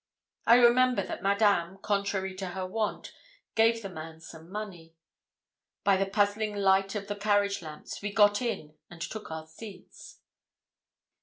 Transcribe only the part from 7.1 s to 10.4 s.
carriage lamps we got in and took our seats.